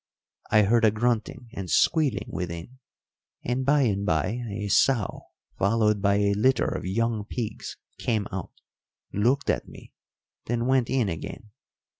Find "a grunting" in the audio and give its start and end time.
0.83-1.49